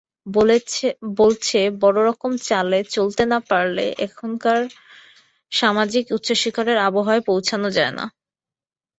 [1.17, 4.59] বলছে, বড়োরকম চালে চলতে না পারলে এখানকার
[5.51, 8.05] সামাজিক উচ্চশিখরের আবহাওয়ায় পৌঁছনো যায় না।